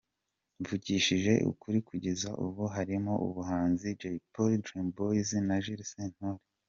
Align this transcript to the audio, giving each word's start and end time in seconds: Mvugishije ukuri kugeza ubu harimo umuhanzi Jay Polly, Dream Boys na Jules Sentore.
Mvugishije 0.59 1.33
ukuri 1.51 1.79
kugeza 1.89 2.29
ubu 2.45 2.63
harimo 2.75 3.13
umuhanzi 3.25 3.87
Jay 3.99 4.17
Polly, 4.33 4.57
Dream 4.65 4.87
Boys 4.97 5.29
na 5.47 5.55
Jules 5.63 5.89
Sentore. 5.93 6.41